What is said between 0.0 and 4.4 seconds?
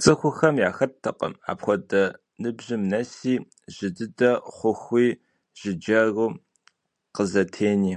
ЦӀыхухэм яхэттэкъым апхуэдэ ныбжьым нэси, жьы дыдэ